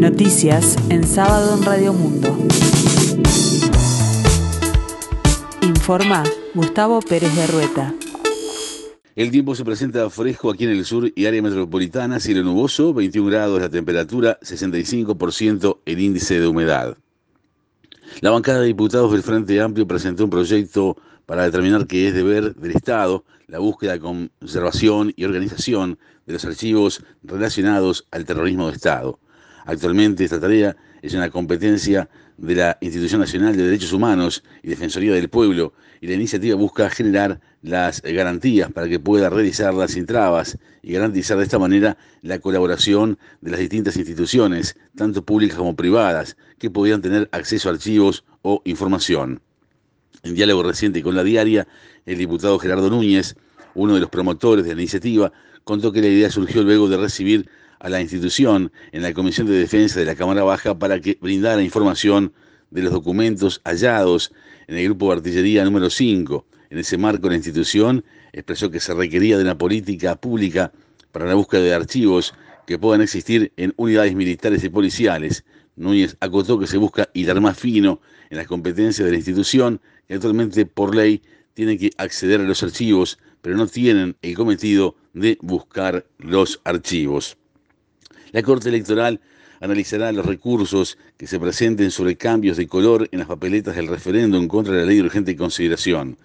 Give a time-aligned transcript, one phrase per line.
[0.00, 2.34] Noticias en sábado en Radio Mundo.
[5.60, 6.24] Informa
[6.54, 7.94] Gustavo Pérez de Rueta.
[9.14, 13.28] El tiempo se presenta fresco aquí en el sur y área metropolitana, cielo nuboso, 21
[13.28, 16.96] grados la temperatura, 65% el índice de humedad.
[18.22, 22.54] La bancada de diputados del Frente Amplio presentó un proyecto para determinar que es deber
[22.54, 29.18] del Estado la búsqueda, conservación y organización de los archivos relacionados al terrorismo de Estado.
[29.64, 35.12] Actualmente esta tarea es una competencia de la Institución Nacional de Derechos Humanos y Defensoría
[35.12, 40.58] del Pueblo y la iniciativa busca generar las garantías para que pueda realizarlas sin trabas
[40.82, 46.36] y garantizar de esta manera la colaboración de las distintas instituciones, tanto públicas como privadas,
[46.58, 49.42] que podían tener acceso a archivos o información.
[50.22, 51.68] En diálogo reciente con la diaria,
[52.06, 53.36] el diputado Gerardo Núñez,
[53.74, 55.32] uno de los promotores de la iniciativa,
[55.64, 57.48] contó que la idea surgió luego de recibir
[57.80, 61.62] a la institución en la Comisión de Defensa de la Cámara Baja para que brindara
[61.62, 62.32] información
[62.70, 64.32] de los documentos hallados
[64.68, 66.46] en el grupo de artillería número 5.
[66.68, 70.72] En ese marco, la institución expresó que se requería de una política pública
[71.10, 72.34] para la búsqueda de archivos
[72.66, 75.44] que puedan existir en unidades militares y policiales.
[75.74, 80.14] Núñez acotó que se busca hilar más fino en las competencias de la institución, que
[80.14, 81.22] actualmente por ley
[81.54, 87.39] tiene que acceder a los archivos, pero no tienen el cometido de buscar los archivos.
[88.32, 89.20] La Corte Electoral
[89.60, 94.46] analizará los recursos que se presenten sobre cambios de color en las papeletas del referéndum
[94.46, 96.16] contra la ley de urgente consideración.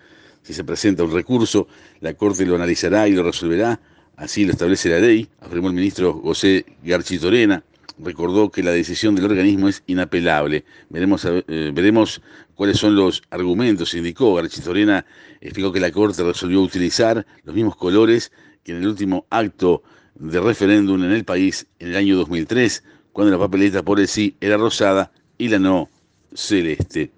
[0.44, 1.68] Si se presenta un recurso,
[2.02, 3.80] la Corte lo analizará y lo resolverá,
[4.16, 7.64] así lo establece la ley, afirmó el ministro José Garchitorena.
[7.98, 10.66] Recordó que la decisión del organismo es inapelable.
[10.90, 12.22] Veremos, eh, veremos
[12.54, 14.36] cuáles son los argumentos, indicó.
[14.36, 15.06] Garchitorena
[15.42, 18.32] explicó que la Corte resolvió utilizar los mismos colores
[18.64, 19.82] que en el último acto
[20.16, 24.36] de referéndum en el país en el año 2003, cuando la papeleta por el sí
[24.42, 25.90] era rosada y la no
[26.34, 27.12] celeste.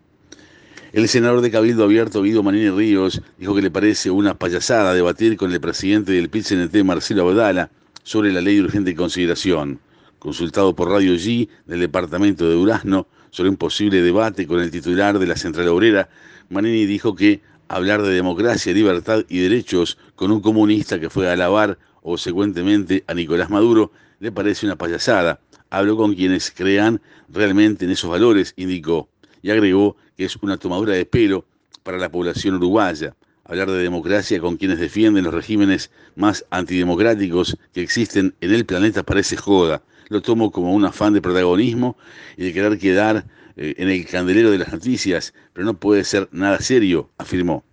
[0.94, 5.38] El senador de Cabildo Abierto, Guido Manini Ríos, dijo que le parece una payasada debatir
[5.38, 7.70] con el presidente del PIT-CNT, Marcelo Abdala,
[8.04, 9.80] sobre la ley de urgente consideración.
[10.18, 15.20] Consultado por Radio G del departamento de Durazno sobre un posible debate con el titular
[15.20, 16.10] de la Central Obrera,
[16.50, 21.34] Manini dijo que hablar de democracia, libertad y derechos con un comunista que fue a
[21.34, 25.40] alabar obsecuentemente a Nicolás Maduro le parece una payasada.
[25.70, 29.10] Habló con quienes crean realmente en esos valores, indicó,
[29.42, 31.46] y agregó que es una tomadura de pelo
[31.84, 33.16] para la población uruguaya.
[33.44, 39.04] Hablar de democracia con quienes defienden los regímenes más antidemocráticos que existen en el planeta
[39.04, 39.84] parece joda.
[40.10, 41.98] Lo tomo como un afán de protagonismo
[42.38, 43.26] y de querer quedar
[43.58, 47.64] eh, en el candelero de las noticias, pero no puede ser nada serio, afirmó.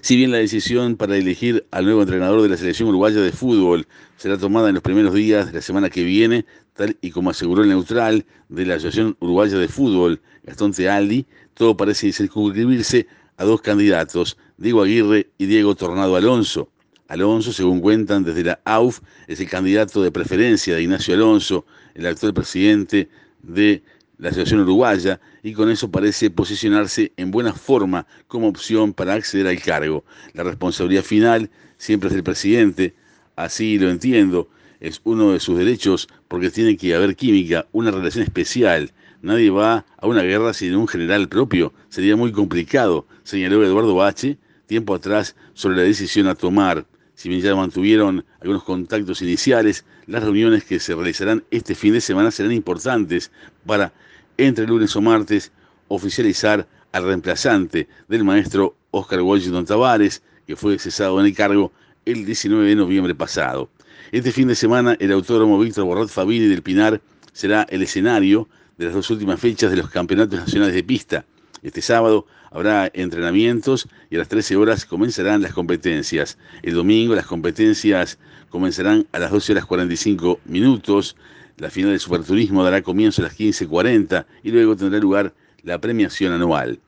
[0.00, 3.86] Si bien la decisión para elegir al nuevo entrenador de la selección uruguaya de fútbol
[4.16, 7.62] será tomada en los primeros días de la semana que viene, tal y como aseguró
[7.62, 13.60] el neutral de la Asociación Uruguaya de Fútbol, Gastón Tealdi, todo parece circunscribirse a dos
[13.60, 16.70] candidatos, Diego Aguirre y Diego Tornado Alonso.
[17.08, 22.06] Alonso, según cuentan desde la AUF, es el candidato de preferencia de Ignacio Alonso, el
[22.06, 23.08] actual presidente
[23.42, 23.82] de
[24.18, 29.46] la Asociación Uruguaya y con eso parece posicionarse en buena forma como opción para acceder
[29.46, 30.04] al cargo.
[30.32, 32.94] La responsabilidad final siempre es del presidente,
[33.36, 34.48] así lo entiendo,
[34.80, 38.92] es uno de sus derechos porque tiene que haber química, una relación especial.
[39.22, 44.38] Nadie va a una guerra sin un general propio, sería muy complicado, señaló Eduardo Bache
[44.66, 46.86] tiempo atrás sobre la decisión a tomar.
[47.14, 52.00] Si bien ya mantuvieron algunos contactos iniciales, las reuniones que se realizarán este fin de
[52.00, 53.30] semana serán importantes
[53.64, 53.92] para,
[54.36, 55.52] entre lunes o martes,
[55.88, 61.72] oficializar al reemplazante del maestro Oscar Washington Tavares, que fue cesado en el cargo
[62.04, 63.70] el 19 de noviembre pasado.
[64.12, 67.00] Este fin de semana, el autódromo Víctor Borrat Fabini del Pinar
[67.32, 71.24] será el escenario de las dos últimas fechas de los campeonatos nacionales de pista.
[71.64, 76.36] Este sábado habrá entrenamientos y a las 13 horas comenzarán las competencias.
[76.62, 78.18] El domingo las competencias
[78.50, 81.16] comenzarán a las 12 horas 45 minutos.
[81.56, 85.32] La final del Superturismo dará comienzo a las 15.40 y luego tendrá lugar
[85.62, 86.80] la premiación anual.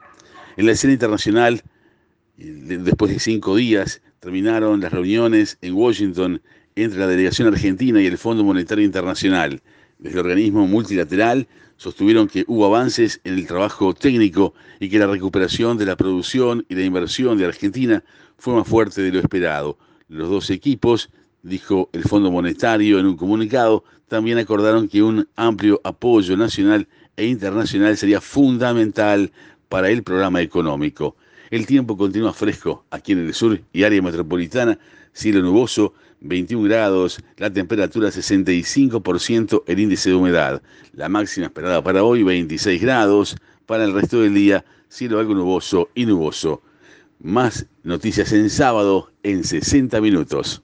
[0.59, 1.63] En la escena internacional,
[2.37, 6.43] después de cinco días, terminaron las reuniones en Washington
[6.75, 9.63] entre la delegación argentina y el Fondo Monetario Internacional.
[9.99, 15.07] Desde el organismo multilateral sostuvieron que hubo avances en el trabajo técnico y que la
[15.07, 18.05] recuperación de la producción y la inversión de Argentina
[18.37, 19.79] fue más fuerte de lo esperado.
[20.09, 21.11] Los dos equipos,
[21.43, 27.27] dijo el Fondo Monetario en un comunicado, también acordaron que un amplio apoyo nacional e
[27.27, 29.33] internacional sería fundamental
[29.69, 31.17] para el programa económico.
[31.51, 34.79] El tiempo continúa fresco aquí en el sur y área metropolitana,
[35.13, 40.63] cielo nuboso, 21 grados, la temperatura 65%, el índice de humedad.
[40.93, 45.89] La máxima esperada para hoy 26 grados, para el resto del día cielo algo nuboso
[45.95, 46.63] y nuboso.
[47.21, 50.63] Más noticias en sábado en 60 minutos.